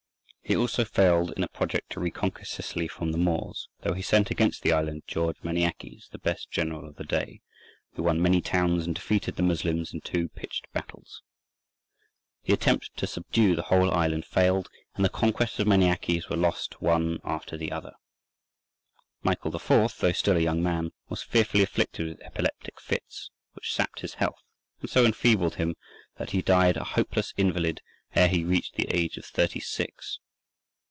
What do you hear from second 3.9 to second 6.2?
he sent against the island George Maniakes, the